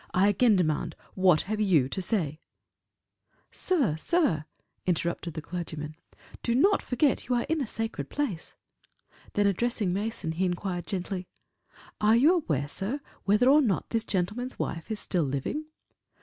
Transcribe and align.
I 0.15 0.29
again 0.29 0.55
demand, 0.55 0.95
what 1.13 1.43
have 1.43 1.61
you 1.61 1.87
to 1.89 2.01
say?" 2.01 2.39
"Sir 3.51 3.95
sir," 3.97 4.45
interrupted 4.87 5.35
the 5.35 5.43
clergyman, 5.43 5.95
"do 6.41 6.55
not 6.55 6.81
forget 6.81 7.27
you 7.29 7.35
are 7.35 7.45
in 7.47 7.61
a 7.61 7.67
sacred 7.67 8.09
place." 8.09 8.55
Then 9.33 9.45
addressing 9.45 9.93
Mason, 9.93 10.31
he 10.31 10.45
inquired 10.45 10.87
gently, 10.87 11.27
"Are 12.01 12.15
you 12.15 12.33
aware, 12.33 12.67
sir, 12.67 12.99
whether 13.25 13.47
or 13.47 13.61
not 13.61 13.91
this 13.91 14.03
gentleman's 14.03 14.57
wife 14.57 14.89
is 14.89 14.99
still 14.99 15.21
living?" 15.23 15.65